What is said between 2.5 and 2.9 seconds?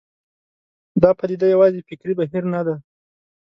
نه ده.